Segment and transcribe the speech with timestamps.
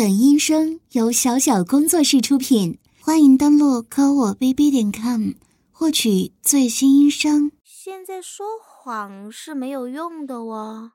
[0.00, 5.32] 本音声由小小工作室出品，欢迎登录科我 bb 点 com
[5.70, 7.52] 获取最新音声。
[7.62, 10.92] 现在说谎是没有用的哦，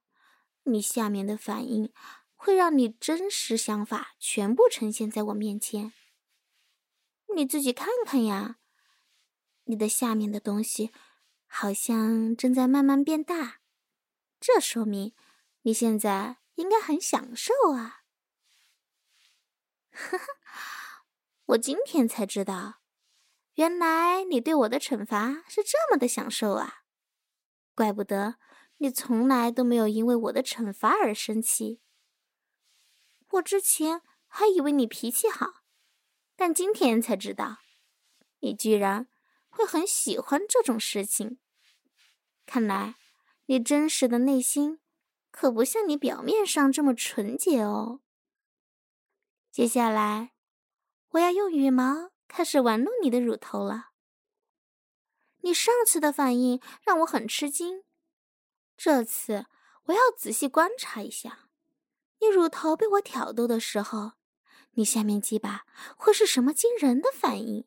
[0.63, 1.91] 你下面的反应
[2.33, 5.93] 会让你真实想法全部呈现在我面前。
[7.35, 8.57] 你自己看看呀，
[9.65, 10.89] 你的下面的东西
[11.45, 13.59] 好像正在慢慢变大，
[14.39, 15.13] 这说明
[15.61, 17.94] 你现在应该很享受啊。
[19.95, 21.05] 哈哈，
[21.45, 22.81] 我今天才知道，
[23.53, 26.81] 原来你对我的惩罚是这么的享受啊！
[27.73, 28.35] 怪不得
[28.77, 31.79] 你从来都没有因为我的惩罚而生气。
[33.29, 35.63] 我之前还以为你脾气好，
[36.35, 37.59] 但今天才知道，
[38.39, 39.07] 你居然
[39.49, 41.39] 会很喜欢这种事情。
[42.45, 42.95] 看来
[43.45, 44.79] 你真实的内心
[45.31, 48.01] 可不像你表面上这么纯洁哦。
[49.55, 50.33] 接下来，
[51.11, 53.91] 我要用羽毛开始玩弄你的乳头了。
[55.43, 57.85] 你上次的反应让我很吃惊，
[58.75, 59.45] 这次
[59.85, 61.47] 我要仔细观察一下，
[62.19, 64.15] 你乳头被我挑逗的时候，
[64.71, 67.65] 你下面鸡巴会是什么惊人的反应？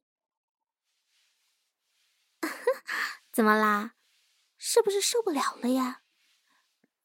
[3.32, 3.94] 怎么啦？
[4.58, 6.02] 是不是受不了了呀？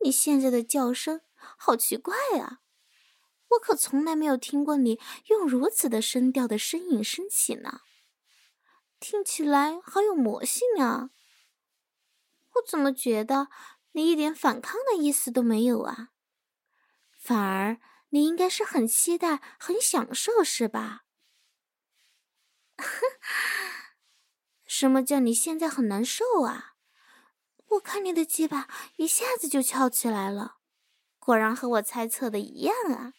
[0.02, 1.22] 你现在的叫声
[1.58, 2.60] 好奇怪啊！
[3.54, 7.82] 我可从来没有听过你用如此的声调的呻吟升起呢，
[9.00, 11.10] 听起来好有魔性啊！
[12.54, 13.50] 我怎么觉得
[13.94, 16.10] 你一点反抗的意思都没有啊？
[17.18, 21.06] 反而你应该是很期待、很享受，是吧？
[24.66, 26.76] 什么叫你现在很难受啊？
[27.68, 30.58] 我看你的鸡巴一下子就翘起来了，
[31.20, 33.14] 果然和我猜测的一样啊！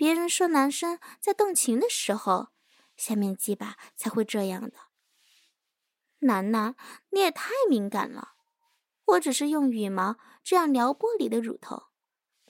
[0.00, 2.48] 别人说男生在动情的时候，
[2.96, 4.72] 下面鸡巴才会这样的。
[6.20, 6.74] 楠楠，
[7.10, 8.32] 你也太敏感了。
[9.04, 11.88] 我只是用羽毛这样撩拨你的乳头，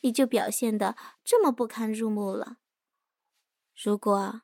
[0.03, 2.59] 你就表现的这么不堪入目了。
[3.75, 4.43] 如果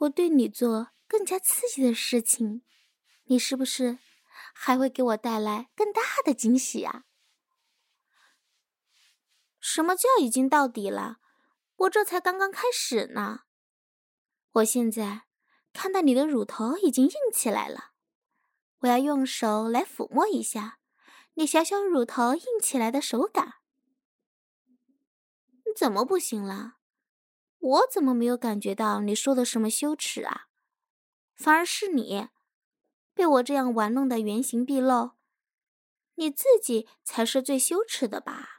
[0.00, 2.60] 我对你做更加刺激的事情，
[3.24, 3.98] 你是不是
[4.52, 7.04] 还会给我带来更大的惊喜啊？
[9.58, 11.20] 什么叫已经到底了？
[11.82, 13.40] 我这才刚刚开始呢，
[14.52, 15.22] 我现在
[15.72, 17.92] 看到你的乳头已经硬起来了，
[18.80, 20.78] 我要用手来抚摸一下
[21.34, 23.54] 你小小乳头硬起来的手感。
[25.74, 26.76] 怎么不行了？
[27.58, 30.48] 我怎么没有感觉到你说的什么羞耻啊？
[31.34, 32.28] 反而是你
[33.14, 35.12] 被我这样玩弄的原形毕露，
[36.14, 38.51] 你自己才是最羞耻的吧？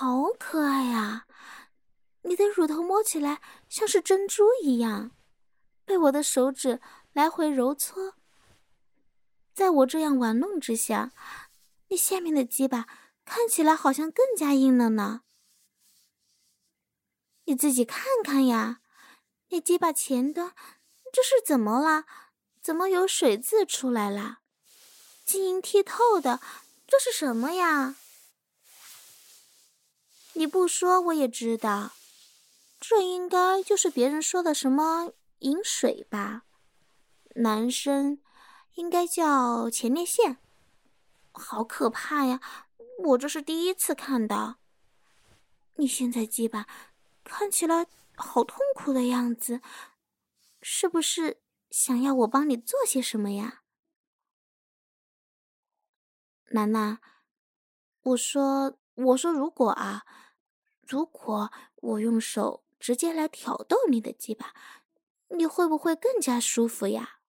[0.00, 1.26] 好可爱呀！
[2.22, 5.10] 你的乳头摸起来像是珍珠一样，
[5.84, 6.80] 被我的手指
[7.12, 8.14] 来回揉搓。
[9.52, 11.10] 在我这样玩弄之下，
[11.88, 12.86] 你下面的鸡巴
[13.24, 15.22] 看起来好像更加硬了呢。
[17.46, 18.78] 你自己看看呀，
[19.48, 20.54] 你鸡巴前端
[21.12, 22.04] 这是怎么了？
[22.62, 24.38] 怎么有水渍出来了？
[25.24, 26.40] 晶莹剔透的，
[26.86, 27.96] 这是什么呀？
[30.38, 31.90] 你不说我也知道，
[32.78, 36.44] 这应该就是别人说的什么饮水吧？
[37.34, 38.22] 男生
[38.74, 40.38] 应该叫前列腺，
[41.32, 42.40] 好可怕呀！
[43.06, 44.60] 我这是第一次看到。
[45.74, 46.68] 你现在鸡巴
[47.24, 49.60] 看起来好痛苦的样子，
[50.62, 53.64] 是不是想要我帮你做些什么呀？
[56.50, 57.00] 楠楠，
[58.02, 60.04] 我说，我说如果啊。
[60.88, 64.54] 如果我用手直接来挑逗你的鸡巴，
[65.28, 67.20] 你会不会更加舒服呀？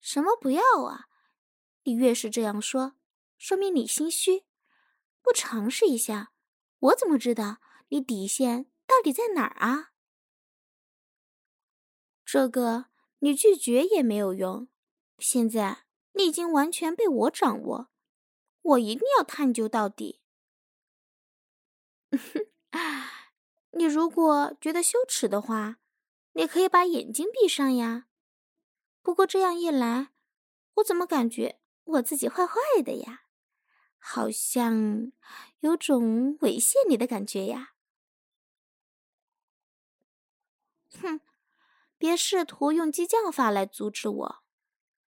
[0.00, 1.06] 什么不要啊？
[1.84, 2.96] 你越是这样说，
[3.38, 4.44] 说明你心虚。
[5.22, 6.32] 不尝试一下，
[6.80, 7.58] 我怎么知道
[7.90, 9.92] 你底线到底在哪儿啊？
[12.24, 12.86] 这个
[13.20, 14.66] 你拒绝也没有用。
[15.18, 15.84] 现在
[16.14, 17.90] 你已经完全被我掌握，
[18.62, 20.21] 我一定要探究到底。
[23.72, 25.78] 你如果觉得羞耻的话，
[26.34, 28.06] 你可以把眼睛闭上呀。
[29.02, 30.12] 不过这样一来，
[30.74, 33.22] 我怎么感觉我自己坏坏的呀？
[34.04, 35.12] 好像
[35.60, 37.74] 有种猥亵你的感觉呀。
[41.00, 41.20] 哼，
[41.96, 44.42] 别试图用激将法来阻止我，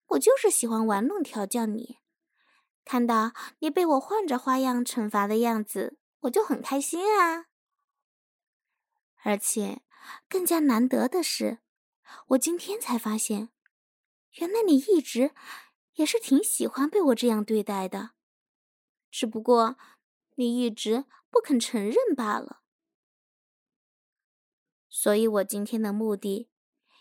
[0.08, 2.00] 我就是喜欢玩弄调教你。
[2.84, 5.98] 看到你被我换着花样惩罚的样子。
[6.26, 7.48] 我就很开心啊。
[9.24, 9.82] 而且
[10.30, 11.60] 更加难得的是，
[12.28, 13.50] 我今天才发现，
[14.34, 15.32] 原来你一直
[15.96, 18.12] 也是挺喜欢被我这样对待的，
[19.10, 19.78] 只不过
[20.36, 22.62] 你一直不肯承认罢了。
[24.90, 26.50] 所以我今天的目的，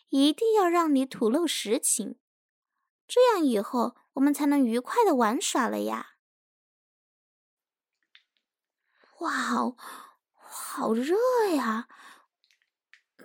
[0.08, 2.18] 一定要让你吐露实情，
[3.06, 6.13] 这样以后我们才能愉快的玩耍了呀。
[9.24, 9.76] 哇哦，
[10.34, 11.16] 好热
[11.54, 11.88] 呀！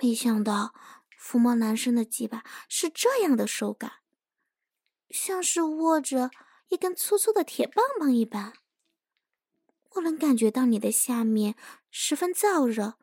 [0.01, 0.73] 没想到
[1.19, 3.99] 抚摸男生的鸡巴是这样的手感，
[5.09, 6.31] 像是握着
[6.69, 8.53] 一根粗粗的铁棒棒一般。
[9.95, 11.55] 我能感觉到你的下面
[11.91, 12.97] 十分燥热，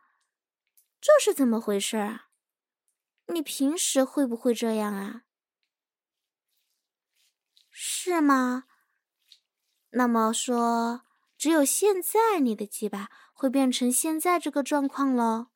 [0.98, 2.28] 这是怎么回事啊？
[3.26, 5.22] 你平时会不会这样啊？
[7.70, 8.64] 是吗？
[9.90, 11.05] 那么说，
[11.46, 15.46] 只有现在你的鸡巴会变成现在这个状况喽？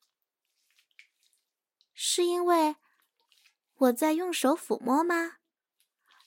[1.93, 2.77] 是因为
[3.75, 5.39] 我在用手抚摸吗？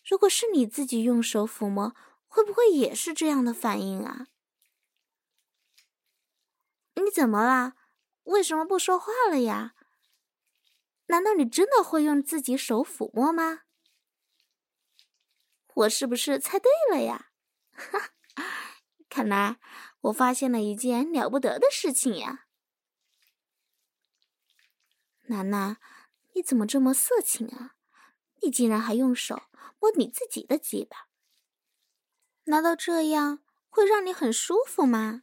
[0.05, 1.96] 如果是你自己用手抚摸，
[2.26, 4.26] 会不会也是这样的反应啊？
[6.96, 7.75] 你怎么了？
[8.25, 9.75] 为什么不说话了呀？
[11.06, 13.62] 难道你真的会用自己手抚摸吗？
[15.72, 17.31] 我是不是猜对了呀？
[17.72, 18.10] 哈，
[19.14, 19.61] 看来
[20.00, 22.46] 我发现了一件了不得的事情呀！
[25.28, 25.76] 楠楠，
[26.32, 27.76] 你怎么这么色情啊？
[28.43, 29.44] 你竟然还用手
[29.78, 31.06] 摸你自己的鸡巴？
[32.46, 35.22] 难道这样会让你很舒服吗？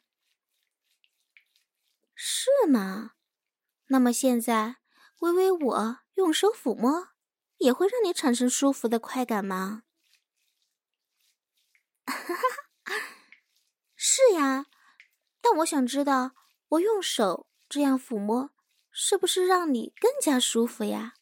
[2.16, 3.16] 是吗？
[3.88, 4.78] 那么现在，
[5.20, 7.10] 微微我用手抚摸，
[7.58, 9.84] 也会让你产生舒服的快感吗？
[12.06, 12.36] 哈哈，
[14.14, 14.66] 是呀。
[15.40, 16.32] 但我想知道，
[16.70, 18.52] 我用手这样抚摸。
[18.94, 21.14] 是不是让你更加舒服呀？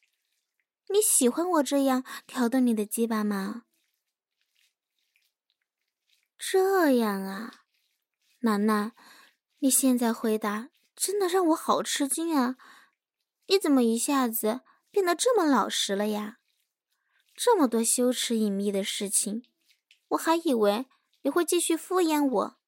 [0.88, 3.62] 你喜欢我这样挑逗你的鸡巴吗？
[6.36, 7.62] 这样啊，
[8.40, 8.90] 楠楠，
[9.60, 12.56] 你现在回答真的让我好吃惊啊！
[13.46, 16.38] 你怎么一下子变得这么老实了呀？
[17.36, 19.44] 这么多羞耻隐秘的事情，
[20.08, 20.86] 我还以为
[21.22, 22.59] 你会继续敷衍我，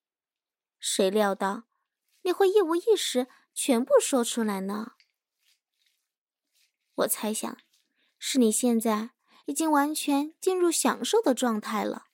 [0.82, 1.62] 谁料到
[2.22, 3.28] 你会一五一十。
[3.54, 4.92] 全部说出来呢。
[6.94, 7.58] 我猜想，
[8.18, 9.10] 是你现在
[9.44, 12.06] 已经完全进入享受的状态了，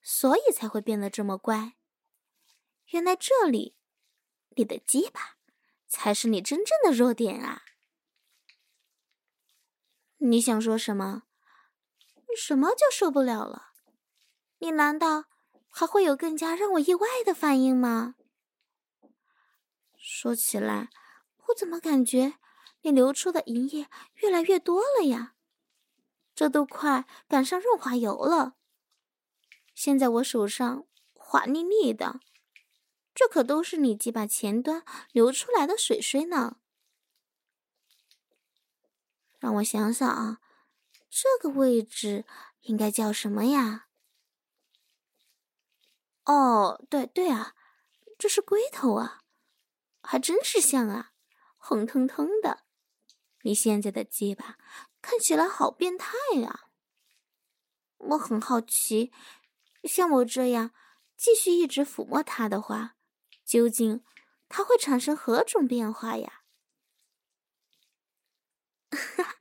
[0.00, 1.74] 所以才会变得这么乖。
[2.90, 3.76] 原来这里，
[4.50, 5.36] 你的鸡巴
[5.88, 7.62] 才是你真正的弱点啊！
[10.18, 11.24] 你想说什么？
[12.36, 13.72] 什么就受不了了？
[14.58, 15.24] 你难道
[15.68, 18.14] 还会有更加让我意外的反应吗？
[19.96, 20.90] 说起来，
[21.48, 22.34] 我怎么感觉
[22.82, 25.34] 你流出的淫液越来越多了呀？
[26.34, 28.54] 这都快赶上润滑油了。
[29.74, 32.20] 现在我手上滑腻腻的，
[33.12, 36.58] 这可都是你几把前端流出来的水水呢。
[39.38, 40.38] 让我想想啊，
[41.10, 42.24] 这个位置
[42.62, 43.87] 应该叫什么呀？
[46.28, 47.54] 哦，对对啊，
[48.18, 49.22] 这是龟头啊。
[50.02, 51.12] 还真是像啊，
[51.56, 52.64] 红彤彤的。
[53.42, 54.58] 你现在的鸡巴
[55.00, 56.68] 看起来好变态呀！
[57.96, 59.10] 我很好奇，
[59.84, 60.72] 像我这样
[61.16, 62.96] 继续一直抚摸它的话，
[63.44, 64.04] 究竟
[64.50, 66.42] 它会产生何种变化呀？
[68.90, 69.36] 哈哈，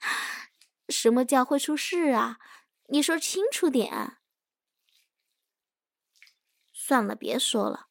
[0.87, 2.39] 什么叫会出事啊？
[2.89, 4.17] 你说清楚点！
[6.87, 7.87] 算了，别说了，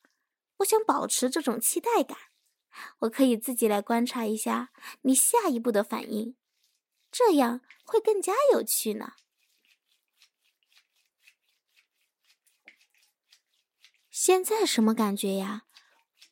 [0.56, 2.16] 我想保持这种期待感。
[3.00, 4.70] 我可以自己来观察一下
[5.02, 6.34] 你下一步的反应，
[7.12, 9.12] 这样会更加有趣呢。
[14.10, 15.64] 现在什么感觉呀？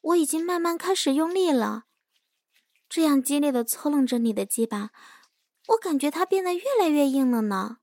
[0.00, 1.84] 我已经慢慢开始用力了，
[2.88, 4.90] 这样激烈的搓弄着你的鸡巴，
[5.68, 7.80] 我感觉它变得越来越硬了呢。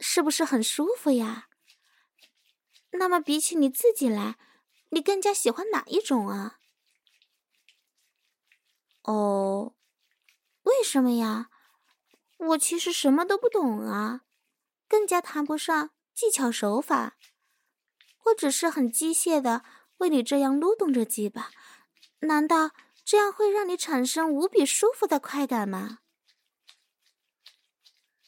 [0.00, 1.48] 是不是很舒服呀？
[2.92, 4.36] 那么比起你自己来，
[4.90, 6.58] 你更加喜欢哪一种啊？
[9.02, 9.74] 哦，
[10.62, 11.50] 为什么呀？
[12.38, 14.22] 我其实什么都不懂啊，
[14.88, 17.16] 更加谈不上技巧手法。
[18.24, 19.64] 我只是很机械的
[19.98, 21.50] 为你这样撸动着鸡巴，
[22.20, 22.72] 难道
[23.04, 26.00] 这样会让你产生无比舒服的快感吗？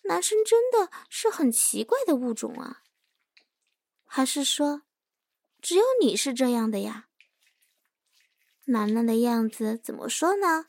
[0.05, 2.84] 男生真的是很奇怪的物种啊，
[4.17, 4.83] 还是说？
[5.61, 7.09] 只有你是这样的呀，
[8.67, 10.67] 楠楠的样子怎么说呢？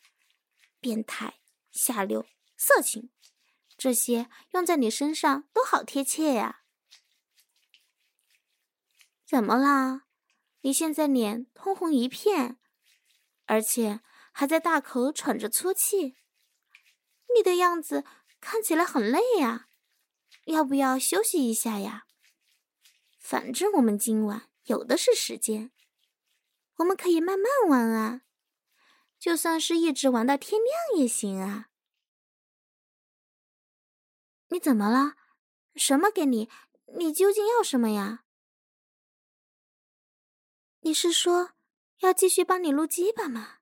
[0.79, 1.35] 变态、
[1.71, 2.25] 下流、
[2.57, 3.11] 色情，
[3.77, 6.63] 这些用在你身上都好贴切呀。
[9.27, 10.07] 怎么啦？
[10.61, 12.57] 你现在脸通红一片，
[13.45, 13.99] 而且
[14.31, 16.15] 还在大口喘着粗气，
[17.35, 18.03] 你的样子
[18.41, 19.67] 看起来很累呀，
[20.45, 22.04] 要不要休息一下呀？
[23.25, 25.71] 反正我们今晚有的是时间，
[26.75, 28.21] 我们可以慢慢玩啊，
[29.17, 31.71] 就算是一直玩到天亮也行啊。
[34.49, 35.15] 你怎么了？
[35.75, 36.51] 什么给你？
[36.99, 38.25] 你究竟要什么呀？
[40.81, 41.53] 你是说
[42.01, 43.57] 要继续帮你录鸡巴吗？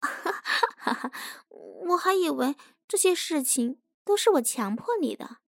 [0.00, 1.12] 哈哈哈！
[1.48, 5.38] 我还以为这些事情都是我强迫你的，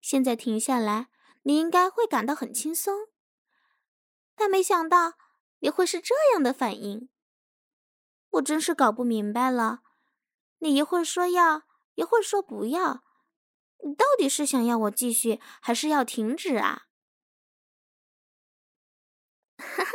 [0.00, 1.10] 现在停下来，
[1.46, 3.06] 你应该会感到很轻松。
[4.34, 5.14] 但没想到
[5.60, 7.08] 你会是这样的反应，
[8.30, 9.82] 我真是搞不明白了。
[10.58, 11.62] 你一会儿说要，
[11.94, 13.04] 一会儿说不要，
[13.84, 16.88] 你到底是想要我继续，还是要停止啊？
[19.56, 19.92] 哈哈，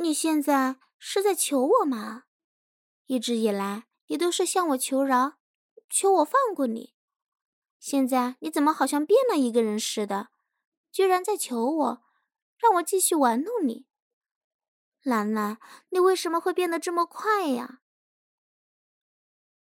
[0.00, 2.24] 你现在是在求我吗？
[3.06, 5.38] 一直以来，你都是向我求饶，
[5.90, 6.94] 求我放过你。
[7.80, 10.28] 现在你怎么好像变了一个人似的，
[10.92, 12.02] 居然在求我，
[12.58, 13.86] 让我继续玩弄你？
[15.02, 15.58] 兰兰，
[15.88, 17.80] 你为什么会变得这么快呀？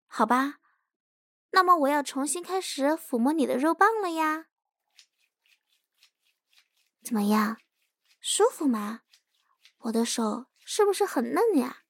[0.06, 0.60] 好吧，
[1.50, 4.46] 那么我要重新开始抚摸你的肉棒了呀。
[7.04, 7.58] 怎么样？
[8.22, 9.02] 舒服吗？
[9.80, 11.84] 我的手是不是很嫩呀？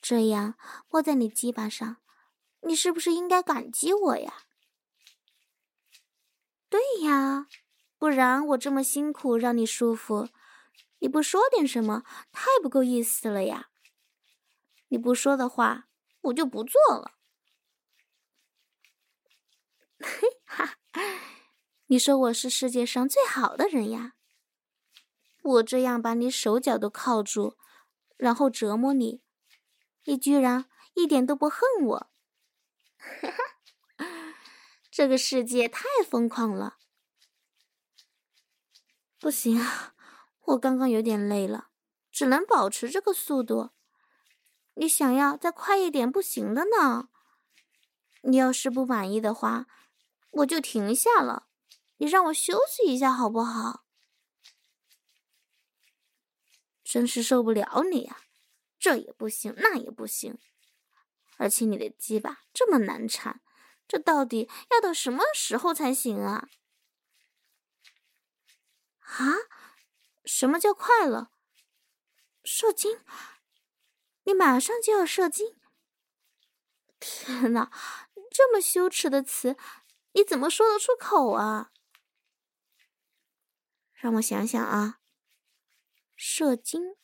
[0.00, 0.58] 这样
[0.90, 1.98] 握在你鸡巴上，
[2.62, 4.44] 你是不是应该感激我呀？
[6.68, 7.46] 对呀，
[7.98, 10.28] 不然我这么辛苦让你舒服，
[11.00, 13.70] 你不说点什么，太不够意思了呀！
[14.88, 15.88] 你不说的话，
[16.22, 17.14] 我就不做了。
[19.98, 20.78] 嘿哈，
[21.86, 24.14] 你说我是世界上最好的人呀？
[25.42, 27.56] 我这样把你手脚都铐住，
[28.16, 29.22] 然后折磨你，
[30.04, 32.10] 你居然一点都不恨我，
[34.90, 36.78] 这个世界太疯狂了！
[39.18, 39.94] 不行啊，
[40.44, 41.70] 我刚刚有点累了，
[42.12, 43.70] 只能保持这个速度。
[44.74, 47.08] 你想要再快一点，不行的呢。
[48.22, 49.66] 你要是不满意的话，
[50.30, 51.48] 我就停下了。
[51.96, 53.84] 你让我休息一下好不好？
[56.84, 58.18] 真是受不了你呀！
[58.78, 60.38] 这也不行，那也不行，
[61.36, 63.40] 而且你的鸡巴这么难缠，
[63.88, 66.48] 这到底要到什么时候才行啊？
[69.08, 69.34] 啊？
[70.24, 71.30] 什么叫快了？
[72.44, 73.00] 射精？
[74.24, 75.56] 你马上就要射精？
[77.00, 77.70] 天哪，
[78.30, 79.56] 这么羞耻的词，
[80.12, 81.72] 你怎么说得出口啊？
[83.94, 85.00] 让我想想啊。
[86.14, 86.96] 射精，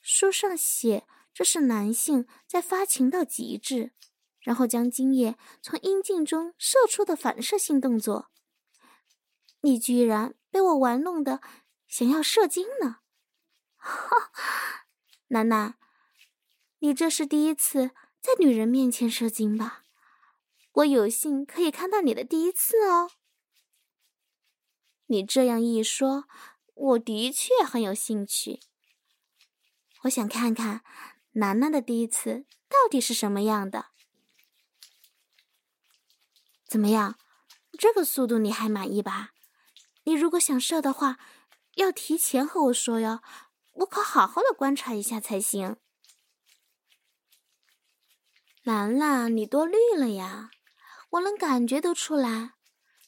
[0.00, 3.94] 书上写这是男性在发情到极致，
[4.40, 8.30] 然后将精液从阴茎中射出的反射性动作。
[9.64, 11.40] 你居然被我玩弄的
[11.88, 12.98] 想要射精呢？
[13.76, 14.30] 哈，
[15.28, 15.76] 楠楠，
[16.80, 19.82] 你这是第一次在女人面前射精吧？
[20.72, 23.10] 我有幸可以看到你的第一次哦。
[25.06, 26.26] 你这样一说。
[26.76, 28.58] 我的确很有兴趣，
[30.02, 30.82] 我想看看
[31.34, 33.92] 楠楠的第一次到底是什么样的。
[36.66, 37.16] 怎么样？
[37.78, 39.33] 这个速度你还满意吧？
[40.04, 41.18] 你如果想射的话，
[41.74, 43.20] 要提前和我说哟，
[43.72, 45.76] 我可好好的观察一下才行。
[48.62, 50.50] 兰兰，你多虑了呀，
[51.10, 52.54] 我能感觉得出来，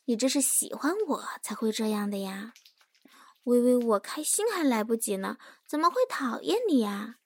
[0.07, 2.53] 你这是喜欢我才会这样的呀。
[3.45, 7.17] 微微，我开心还来不及呢，怎么会讨厌你呀？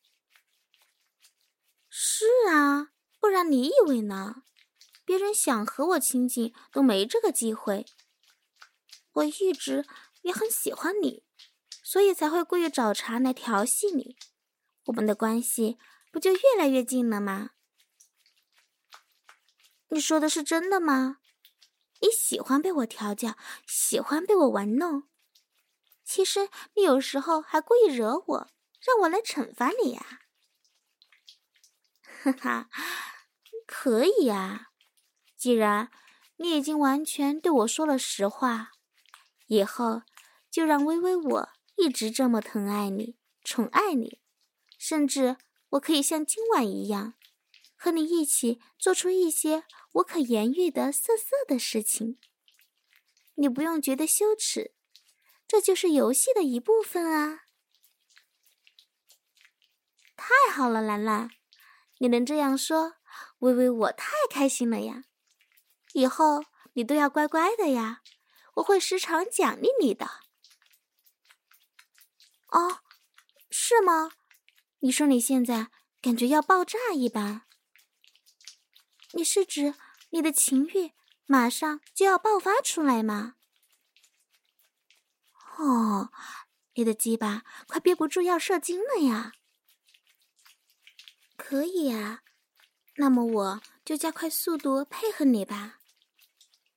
[1.89, 4.43] 是啊，不然你以为呢？
[5.05, 7.87] 别人想和我亲近都没这个机会。
[9.13, 9.87] 我一直
[10.23, 11.25] 也很喜欢你，
[11.83, 14.17] 所以才会故意找茬来调戏你。
[14.87, 15.79] 我们的关系
[16.11, 17.51] 不就越来越近了吗？
[19.89, 21.19] 你说的是真的吗？
[22.01, 23.37] 你喜欢被我调教，
[23.67, 25.09] 喜欢被我玩弄。
[26.05, 28.51] 其实你有时候还故意惹我，
[28.81, 30.21] 让我来惩罚你呀！
[32.23, 32.71] 哈哈，
[33.67, 34.71] 可以呀。
[35.37, 35.91] 既然
[36.37, 38.73] 你已经完全对我说了实话，
[39.51, 40.03] 以后
[40.49, 44.21] 就让微微我一直这么疼爱你、宠爱你，
[44.79, 45.39] 甚至
[45.71, 47.15] 我可以像今晚一样，
[47.75, 49.65] 和你一起做出一些
[49.95, 52.21] 我可言喻的色色的事情。
[53.35, 54.73] 你不用觉得羞耻，
[55.49, 57.41] 这就是游戏的一部分啊！
[60.17, 61.29] 太好了，兰兰，
[61.99, 62.95] 你能这样说，
[63.41, 65.03] 微微我太开心了呀！
[65.93, 68.03] 以后你都要乖乖的呀，
[68.61, 70.07] 我会时常奖励你的。
[72.49, 72.81] 哦，
[73.51, 74.13] 是吗？
[74.81, 77.43] 你说你现在感觉要爆炸一般？
[79.13, 79.75] 你是指
[80.11, 80.93] 你的情欲？
[81.27, 83.37] 马上就要爆发出来吗？
[85.59, 86.11] 哦，
[86.75, 89.33] 你的鸡巴快憋不住要射精了呀！
[91.37, 92.23] 可以呀，
[92.97, 95.79] 那么我就加快速度配合你吧。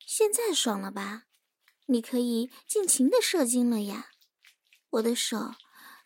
[0.05, 1.23] 现在爽了吧？
[1.85, 4.11] 你可以尽情的射精了呀！
[4.91, 5.55] 我的手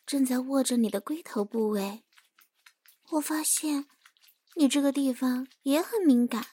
[0.05, 2.03] 正在握着你的龟头部位，
[3.11, 3.87] 我发现
[4.55, 6.47] 你这个地方也很敏感。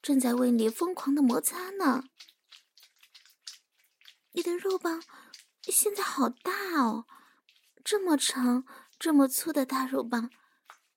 [0.00, 2.04] 正在为你疯狂的摩擦呢，
[4.32, 5.02] 你的肉棒
[5.62, 7.06] 现在好大哦，
[7.84, 8.64] 这么长、
[8.98, 10.30] 这么粗的大肉棒，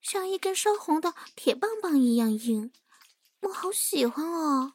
[0.02, 2.72] 像一根烧红的铁棒棒一样硬，
[3.42, 4.74] 我好喜欢哦！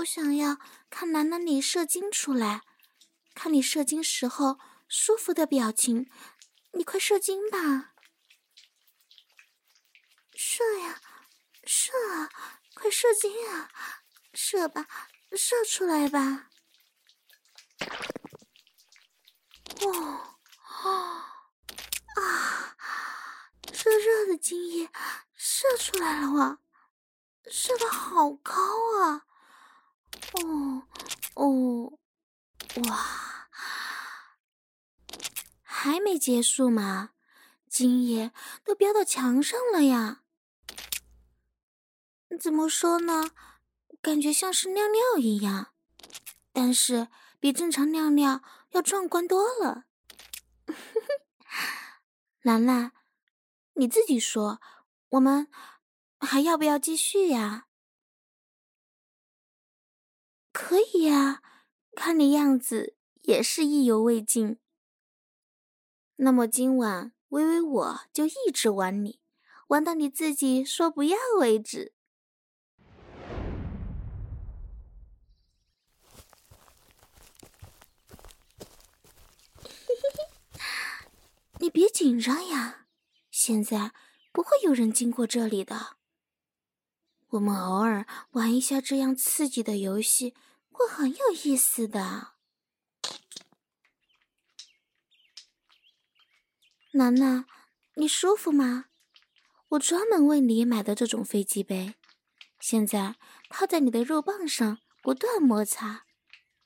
[0.00, 2.62] 我想要看楠楠你射精出来，
[3.34, 6.10] 看你射精时候舒服的表情，
[6.72, 7.92] 你快射精吧！
[10.34, 11.00] 射呀，
[11.64, 12.30] 射啊！
[12.74, 13.70] 快射精啊！
[14.32, 14.86] 射吧，
[15.36, 16.48] 射出来吧！
[19.82, 21.44] 哦啊
[22.16, 22.76] 啊！
[23.72, 24.88] 热热的精液
[25.36, 26.58] 射出来了哇！
[27.50, 28.54] 射的好高
[29.02, 29.26] 啊！
[30.44, 30.82] 哦
[31.34, 31.98] 哦
[32.88, 33.48] 哇！
[35.62, 37.10] 还没结束吗？
[37.68, 38.32] 精液
[38.64, 40.22] 都飙到墙上了呀！
[42.40, 43.30] 怎么说呢？
[44.02, 45.72] 感觉像是尿尿一样，
[46.52, 49.84] 但是比正常尿尿要壮观多了。
[52.42, 52.92] 兰兰，
[53.74, 54.60] 你自己说，
[55.10, 55.48] 我们
[56.18, 57.66] 还要不要继续呀？
[60.62, 61.42] 可以呀，
[61.96, 64.58] 看你样子也是意犹未尽。
[66.16, 69.20] 那么今晚微微我就一直玩你，
[69.68, 71.94] 玩到你自己说不要为止。
[81.58, 82.84] 你别紧张呀，
[83.30, 83.92] 现在
[84.30, 85.96] 不会有人经过这里的。
[87.30, 90.34] 我们偶尔玩一下这样刺激的游戏，
[90.70, 92.32] 会很有意思的。
[96.92, 97.46] 楠楠，
[97.94, 98.86] 你舒服吗？
[99.70, 101.94] 我专门为你买的这种飞机杯，
[102.58, 103.14] 现在
[103.48, 106.04] 套在你的肉棒上，不断摩擦，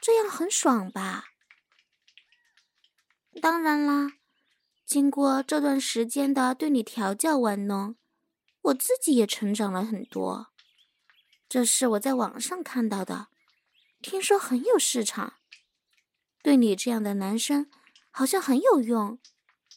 [0.00, 1.26] 这样很爽吧？
[3.42, 4.12] 当然啦。
[4.86, 7.96] 经过这段时间的对你调教玩弄，
[8.62, 10.52] 我自己也成长了很多。
[11.48, 13.28] 这是我在网上看到的，
[14.04, 15.38] 听说很有市场。
[16.42, 17.70] 对你这样的男生，
[18.10, 19.18] 好像很有用。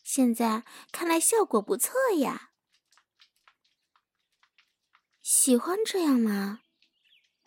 [0.03, 2.51] 现在看来效果不错呀。
[5.21, 6.59] 喜欢这样吗？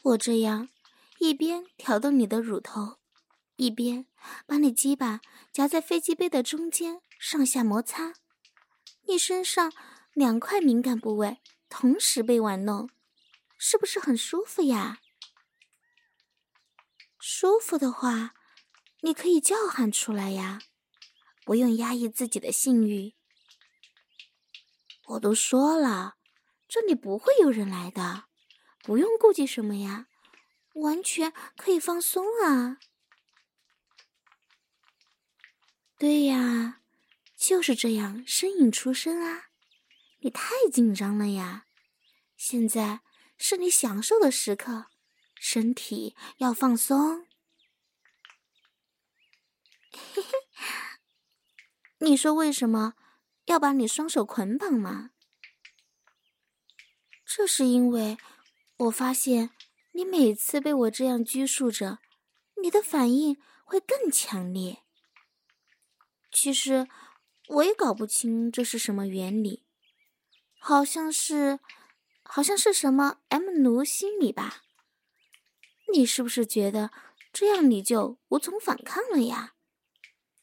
[0.04, 0.70] 我这样
[1.18, 2.96] 一边挑动你的乳头，
[3.56, 4.06] 一边
[4.46, 5.20] 把你鸡巴
[5.52, 7.02] 夹在飞机杯的中间。
[7.18, 8.14] 上下摩擦，
[9.06, 9.70] 你身上
[10.14, 11.36] 两块敏感部位
[11.68, 12.88] 同时被玩弄，
[13.58, 14.99] 是不是很舒服呀？
[17.32, 18.34] 舒服的话，
[19.02, 20.58] 你可以叫喊出来呀，
[21.44, 23.14] 不用压抑自己的性欲。
[25.06, 26.16] 我都说了，
[26.66, 28.24] 这里不会有人来的，
[28.82, 30.08] 不用顾忌什么呀，
[30.74, 32.78] 完全可以放松啊。
[35.96, 36.78] 对呀。
[37.36, 39.44] 就是这样，呻吟出声啊！
[40.18, 41.64] 你太紧张了呀！
[42.36, 43.00] 现在
[43.38, 44.89] 是你享受的时刻，
[45.40, 47.26] 身体要放松。
[51.98, 52.94] 你说为什么
[53.46, 55.10] 要把你双手捆绑吗？
[57.24, 58.18] 这是因为
[58.76, 59.50] 我发现
[59.92, 62.00] 你每次被我这样拘束着，
[62.62, 64.82] 你的反应会更强烈。
[66.30, 66.86] 其实。
[67.54, 69.64] 我也搞不清这是什么原理，
[70.60, 71.58] 好像是，
[72.22, 74.62] 好像是什么 M 奴心理吧？
[75.92, 76.90] 你是不是觉得
[77.32, 79.54] 这样你就无从反抗了呀？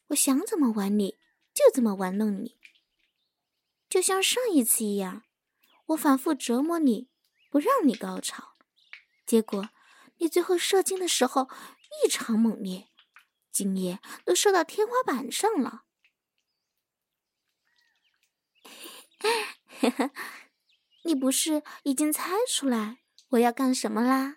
[0.07, 1.17] 我想怎么玩你
[1.53, 2.57] 就怎么玩弄你，
[3.89, 5.23] 就像上一次一样，
[5.87, 7.09] 我反复折磨你，
[7.49, 8.53] 不让你高潮，
[9.25, 9.69] 结果
[10.17, 11.49] 你最后射精的时候
[12.05, 12.87] 异常猛烈，
[13.51, 15.83] 精液都射到天花板上了。
[21.03, 24.36] 你不是已经猜出来我要干什么啦？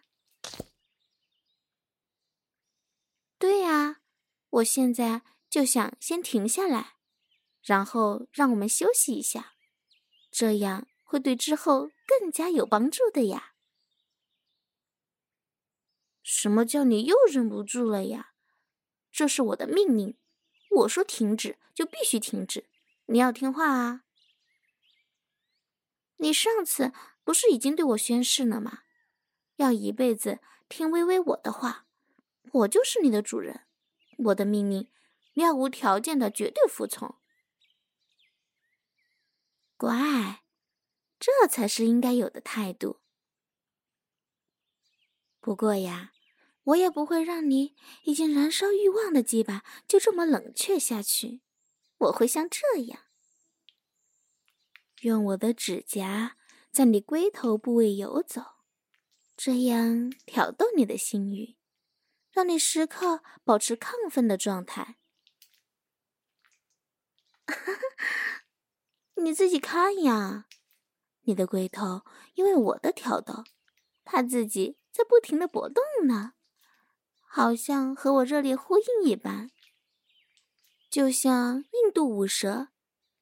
[3.40, 4.02] 对呀，
[4.50, 6.96] 我现在就想先停下来，
[7.62, 9.54] 然后让我们休息一下，
[10.30, 13.54] 这样会对之后更加有帮助的呀。
[16.22, 18.34] 什么叫你又忍不住了呀？
[19.10, 20.18] 这是我的命令，
[20.82, 22.68] 我说停止就必须停止，
[23.06, 24.04] 你要听话啊。
[26.18, 26.92] 你上次
[27.24, 28.82] 不是已经对我宣誓了吗？
[29.56, 31.86] 要一辈子听薇薇我的话，
[32.52, 33.66] 我就是你的主人，
[34.18, 34.90] 我的命令
[35.34, 37.16] 你要无条件的绝对服从。
[39.76, 40.42] 乖，
[41.18, 43.00] 这才是应该有的态度。
[45.40, 46.12] 不过呀，
[46.64, 51.40] 我也不会让你已经燃烧欲望的鸡巴就这么冷却下去，
[51.96, 53.04] 我会像这样。
[55.00, 56.36] 用我的指甲
[56.70, 58.42] 在你龟头部位游走，
[59.34, 61.56] 这样挑逗你的性欲，
[62.40, 64.96] 让你时刻保持亢奋的状态。
[69.16, 70.46] 你自己看呀，
[71.24, 72.00] 你的龟头
[72.32, 73.44] 因为我的挑逗，
[74.04, 76.32] 它自己在不停的搏动呢，
[77.20, 79.50] 好像和我热烈呼应一般，
[80.88, 82.68] 就像印度舞蛇。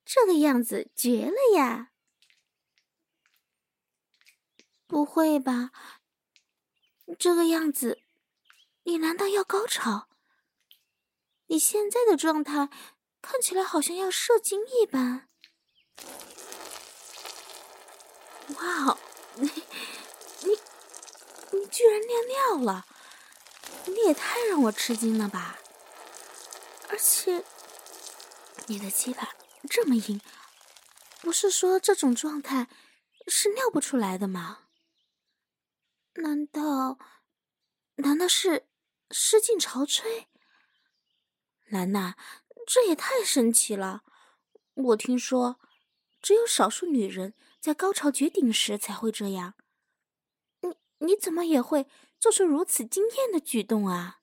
[0.04, 1.90] 这个样子绝了呀！
[4.87, 5.72] 不会吧？
[7.18, 8.00] 这个样子，
[8.88, 10.09] 你难道要高潮？
[11.48, 12.70] 你现在的状态
[13.20, 15.29] 看起来好像要射精一般。
[18.55, 18.98] 哇哦，
[19.35, 19.46] 你
[20.40, 20.59] 你
[21.53, 22.87] 你居然尿尿了！
[23.85, 25.59] 你也太让我吃惊了吧！
[26.88, 27.44] 而且，
[28.68, 29.29] 你的鸡巴。
[29.68, 30.18] 这么硬，
[31.20, 32.68] 不是说这种状态
[33.27, 34.61] 是尿不出来的吗？
[36.14, 36.98] 难道，
[37.96, 38.66] 难道是
[39.11, 40.29] 失禁潮吹？
[41.66, 42.16] 兰娜，
[42.66, 44.03] 这也太神奇了！
[44.75, 45.59] 我听说，
[46.23, 49.55] 只有少数女人在高潮绝顶时才会这样。
[50.61, 51.87] 你你怎么也会
[52.18, 54.21] 做出如此惊艳的举动啊？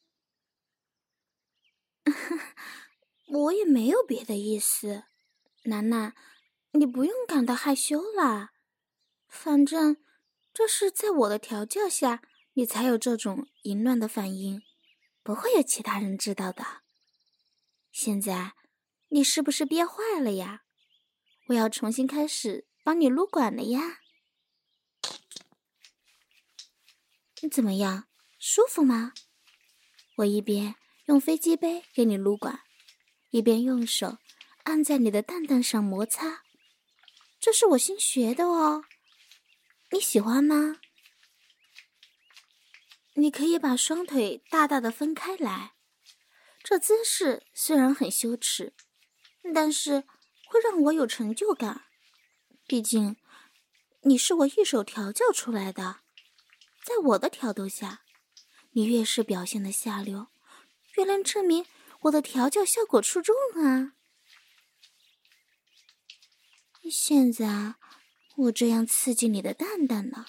[3.28, 5.04] 我也没有别的意思。
[5.64, 6.14] 楠楠，
[6.72, 8.52] 你不用感到害羞啦。
[9.28, 9.98] 反正
[10.54, 12.22] 这是在我的调教下，
[12.54, 14.62] 你才有这种淫乱的反应，
[15.26, 16.84] 不会有其他人知道的。
[17.92, 18.54] 现在
[19.08, 20.62] 你是不是憋坏了呀？
[21.48, 24.02] 我要重新开始帮你撸管了呀。
[27.42, 28.08] 你怎么样？
[28.38, 29.14] 舒服吗？
[30.18, 32.62] 我一边用飞机杯给你撸管，
[33.32, 34.20] 一边用手。
[34.66, 36.44] 按在你的蛋蛋上摩擦，
[37.40, 38.84] 这是我新学的哦，
[39.92, 40.80] 你喜欢吗？
[43.16, 45.74] 你可以把双腿大大的分开来，
[46.64, 48.74] 这姿势虽然很羞耻，
[49.54, 50.04] 但是
[50.48, 51.86] 会让我有成就感。
[52.68, 53.16] 毕竟
[54.02, 56.02] 你是我一手调教出来的，
[56.84, 58.02] 在我的挑逗下，
[58.72, 60.28] 你越是表现的下流，
[60.98, 61.66] 越能证明
[62.02, 63.94] 我的调教效果出众啊。
[66.92, 67.76] 现在
[68.36, 70.26] 我这样刺激你的蛋蛋呢，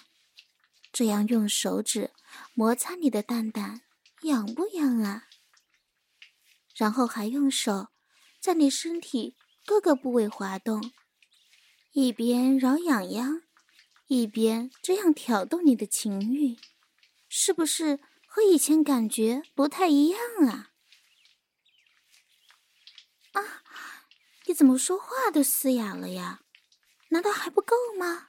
[0.97, 2.11] 这样用手指
[2.55, 3.83] 摩擦你的蛋蛋，
[4.23, 5.25] 痒不痒啊？
[6.75, 7.89] 然后还用手
[8.41, 10.91] 在你身体各个部位滑动，
[11.93, 13.43] 一边挠痒痒，
[14.07, 16.57] 一边这样挑逗你的情欲，
[17.29, 20.71] 是不是和以前感觉不太一样啊？
[23.33, 23.63] 啊，
[24.47, 26.41] 你怎么说话都嘶哑了呀？
[27.11, 28.29] 难道还不够吗？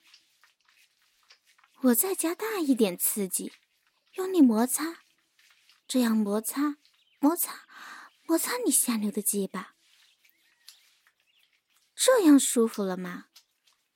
[1.84, 3.54] 我再加大一点刺激，
[4.13, 5.04] 用力摩擦，
[5.88, 6.78] 这样摩擦、
[7.20, 7.68] 摩擦、
[8.26, 9.76] 摩擦你下流的鸡巴，
[11.96, 13.26] 这样舒服了吗？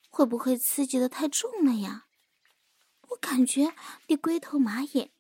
[0.10, 2.06] 会不会刺激的太重了呀？
[3.10, 3.74] 我感觉
[4.08, 5.12] 你龟头马眼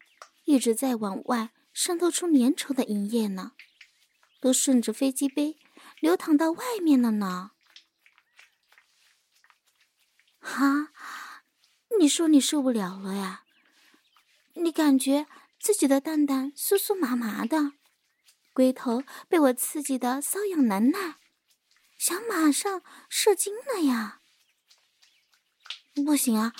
[0.45, 3.53] 一直在往外渗透出粘稠的淫液呢，
[4.39, 5.57] 都顺着飞机杯
[5.99, 7.51] 流淌到外面了呢。
[10.39, 10.91] 哈，
[11.99, 13.43] 你说你受不了了呀？
[14.55, 15.27] 你感觉
[15.59, 17.73] 自己的蛋蛋酥酥麻麻的，
[18.53, 21.15] 龟头被我刺激的瘙痒难耐，
[21.97, 24.21] 想马上射精了呀？
[26.05, 26.53] 不行啊，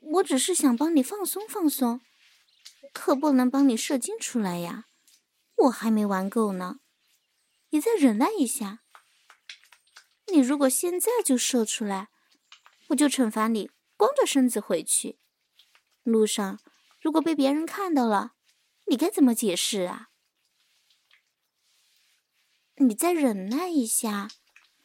[0.00, 2.00] 我只是想帮你放松放松，
[2.92, 4.86] 可不能帮你射精出来呀，
[5.56, 6.80] 我还没玩够呢，
[7.70, 8.80] 你再忍耐一下。
[10.26, 12.08] 你如果现在就射出来，
[12.88, 15.18] 我就惩罚你光着身子回去。
[16.04, 16.58] 路上
[17.02, 18.32] 如果被别人看到了，
[18.86, 20.08] 你该怎么解释啊？
[22.76, 24.28] 你再忍耐一下，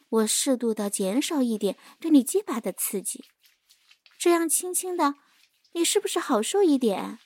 [0.09, 3.23] 我适度的减少一点对你鸡巴的刺激，
[4.17, 5.15] 这样轻轻的，
[5.73, 7.19] 你是不是好受一点？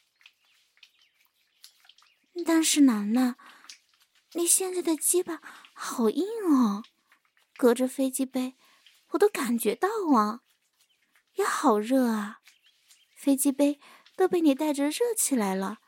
[2.45, 3.35] 但是楠楠，
[4.33, 5.41] 你现在的鸡巴
[5.73, 6.83] 好硬哦。
[7.55, 8.55] 隔着飞机杯，
[9.11, 10.41] 我都感觉到啊，
[11.37, 12.41] 也好热啊！
[13.15, 13.79] 飞机杯
[14.15, 15.79] 都被你带着热起来了，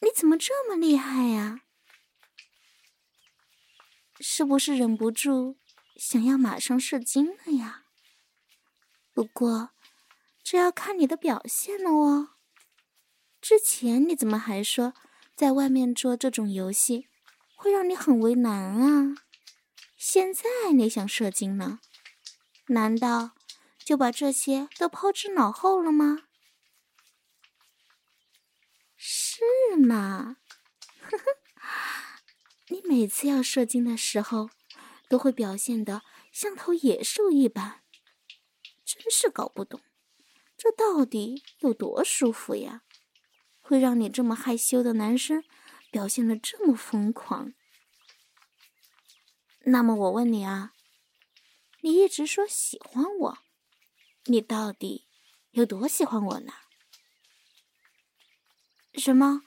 [0.00, 1.60] 你怎么这么厉害呀？
[4.20, 5.58] 是不是忍不住
[5.96, 7.84] 想要马上射精了呀？
[9.12, 9.70] 不过，
[10.42, 12.30] 这要看你的表现了哦。
[13.40, 14.92] 之前你怎么还说
[15.34, 17.08] 在外面做这种游戏
[17.54, 19.14] 会让你很为难啊？
[19.96, 20.42] 现在
[20.74, 21.78] 你想射精呢？
[22.66, 23.35] 难道
[23.86, 26.24] 就把这些都抛之脑后了吗？
[28.96, 29.44] 是
[29.76, 30.38] 吗？
[31.02, 31.24] 呵呵，
[32.66, 34.50] 你每次要射精的时候，
[35.08, 37.84] 都会表现得像头野兽一般，
[38.84, 39.80] 真是搞不懂，
[40.56, 42.82] 这到底有多舒服呀？
[43.60, 45.44] 会让你这么害羞的男生
[45.92, 47.54] 表现的这么疯狂。
[49.60, 50.72] 那么我问你啊，
[51.82, 53.38] 你一直说喜欢我，
[54.28, 55.06] 你到底
[55.52, 56.52] 有多喜欢我呢？
[58.94, 59.42] 什么？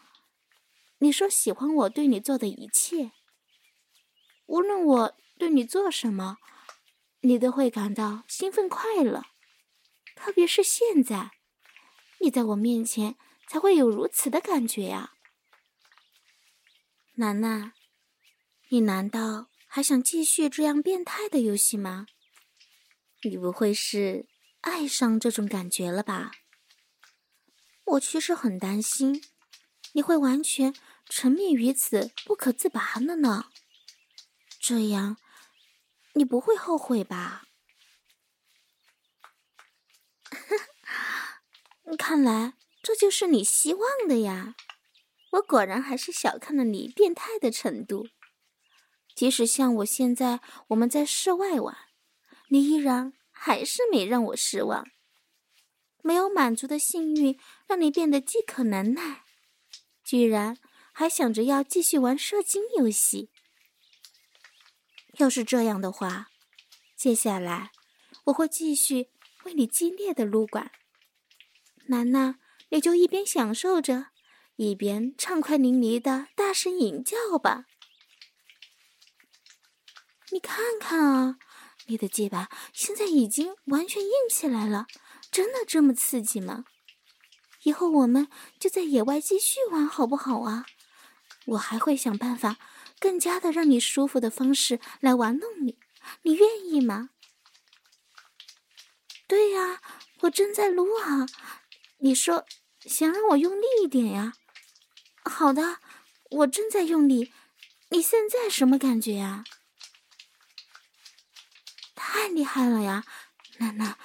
[0.99, 3.11] 你说喜欢我对你做的一切，
[4.45, 6.37] 无论我对你做什么，
[7.21, 9.23] 你都会感到兴奋快乐，
[10.15, 11.31] 特别是现在，
[12.19, 15.13] 你在我面前才会有如此的感觉呀。
[17.15, 17.73] 楠楠，
[18.69, 22.05] 你难道还想继续这样变态的游戏吗？
[23.23, 24.27] 你不会是
[24.61, 26.31] 爱上这种感觉了吧？
[27.85, 29.23] 我其实很担心，
[29.93, 30.75] 你会完全
[31.07, 33.45] 沉迷于此不可自拔了呢。
[34.59, 35.17] 这样，
[36.13, 37.45] 你不会后悔吧？
[41.97, 44.55] 看来这就是你希望的呀。
[45.31, 48.07] 我果然还是小看了你变态的程度。
[49.15, 51.75] 即使像我现在，我们在室外玩，
[52.49, 54.85] 你依然还是没让我失望。
[56.01, 59.23] 没有满足的性欲让你变得饥渴难耐，
[60.03, 60.57] 居然
[60.91, 63.29] 还想着要继续玩射精游戏。
[65.13, 66.27] 要是这样的话，
[66.97, 67.71] 接下来
[68.25, 69.09] 我会继续
[69.45, 70.71] 为你激烈的撸管。
[71.87, 74.07] 楠楠，你就一边享受着，
[74.57, 77.65] 一边畅快淋漓的大声吟叫吧。
[80.31, 81.39] 你看看啊，
[81.89, 84.85] 你的鸡巴现在已经完全硬起来了，
[85.31, 86.65] 真的这么刺激吗？
[87.63, 90.65] 以后我们就在野外继续玩好不好啊？
[91.47, 92.57] 我还会想办法，
[92.99, 95.77] 更加的让你舒服的方式来玩弄你，
[96.21, 97.09] 你愿意吗？
[99.27, 99.81] 对呀，
[100.21, 101.25] 我正在撸啊。
[101.97, 102.45] 你说
[102.81, 104.33] 想让我用力一点呀？
[105.25, 105.79] 好的，
[106.29, 107.33] 我正在用力。
[107.89, 109.43] 你现在什么感觉呀？
[112.11, 113.03] 太厉害了呀，
[113.59, 113.95] 奶奶，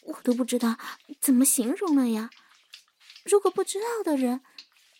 [0.00, 0.76] 我都不知道
[1.20, 2.28] 怎么形容了呀。
[3.24, 4.42] 如果不知道的人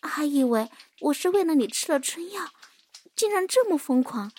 [0.01, 0.71] 还以为
[1.01, 2.53] 我是为了你吃了春药，
[3.17, 4.31] 竟然这么疯狂，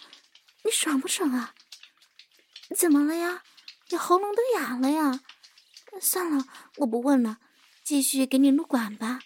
[0.63, 1.55] 你爽不爽啊？
[2.75, 3.43] 怎么了呀？
[3.91, 5.21] 你喉咙都哑了呀？
[6.01, 7.37] 算了，我不问了，
[7.83, 9.21] 继续给你撸管吧。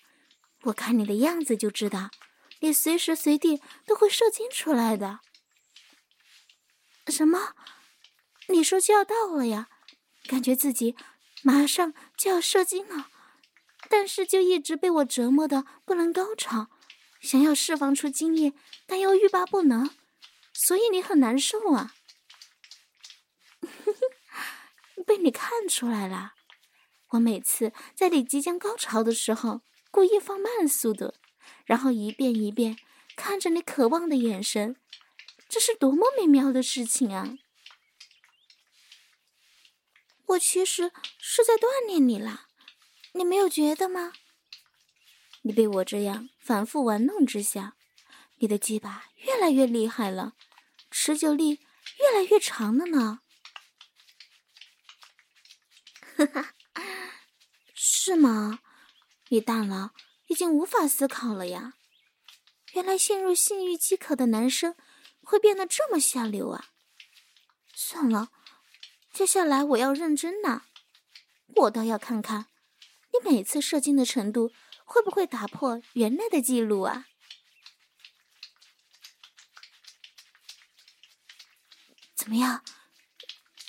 [0.63, 2.11] 我看你的样子就知道，
[2.59, 5.21] 你随时随地都会射精出来的。
[7.07, 7.55] 什么？
[8.49, 9.69] 你说就要到了呀，
[10.27, 10.97] 感觉自己
[11.43, 13.09] 马上就要射精了，
[13.89, 16.69] 但是就一直被我折磨的不能高潮，
[17.21, 18.53] 想要释放出精液，
[18.87, 19.91] 但又欲罢不能，
[20.53, 21.95] 所以你很难受啊。
[25.07, 26.33] 被你看出来了，
[27.11, 31.15] 我每次在你即将高潮的时候，故意放慢速度，
[31.65, 32.77] 然后一遍一遍
[33.17, 34.77] 看着你渴望的眼神，
[35.49, 37.37] 这是多么美妙的事情啊！
[40.29, 42.49] 我其实是在锻炼你啦，
[43.13, 44.13] 你没有觉得吗？
[45.43, 47.77] 你被我这样反复玩弄之下，
[48.39, 50.35] 你的鸡巴越来越厉害了，
[50.91, 51.61] 持久力
[51.99, 53.21] 越来越长了呢。
[56.17, 56.55] 哈哈，
[57.75, 58.61] 是吗？
[59.29, 59.95] 你大脑
[60.27, 61.75] 已经无法思考了呀？
[62.75, 64.77] 原来陷入性欲饥渴的男生
[65.23, 66.67] 会变得这么下流啊！
[67.75, 68.31] 算了，
[69.19, 70.63] 接下来我要认真呢，
[71.57, 72.47] 我倒要看看
[73.13, 74.53] 你每次射精的程度
[74.85, 77.07] 会不会打破原来的记录啊！
[82.15, 82.63] 怎么样？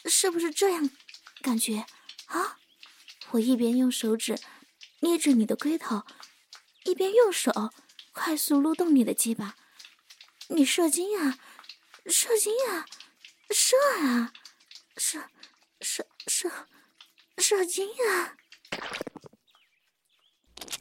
[0.05, 0.87] 是不是这样
[1.41, 1.87] 感觉
[2.27, 2.59] 啊？
[3.31, 4.39] 我一边用手指
[4.99, 6.03] 捏着你的龟头，
[6.83, 7.51] 一边用手
[8.11, 9.55] 快速撸动你的鸡巴。
[10.49, 11.39] 你射精啊，
[12.05, 12.85] 射精啊，
[13.49, 14.31] 射啊，
[14.95, 15.27] 射
[15.81, 16.67] 射射
[17.49, 18.37] 射精啊！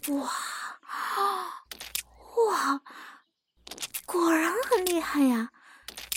[0.09, 0.31] 哇
[2.37, 2.83] 哇，
[4.05, 5.51] 果然很厉害呀！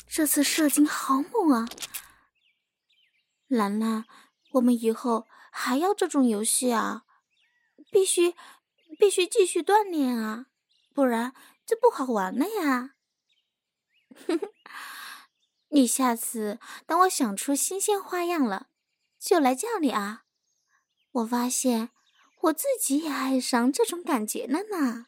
[0.10, 1.70] 这次射精好猛啊！
[3.48, 4.04] 兰兰，
[4.52, 7.04] 我们以后还要这种游戏啊？
[7.90, 8.36] 必须，
[9.00, 10.48] 必须继续锻炼啊，
[10.94, 11.34] 不然
[11.66, 12.96] 就不好玩了呀。
[14.28, 14.50] 哼哼，
[15.70, 18.68] 你下次等我想出新鲜花样了，
[19.18, 20.26] 就来叫你啊。
[21.12, 21.90] 我发现
[22.42, 25.08] 我自己也爱上这种感觉了呢。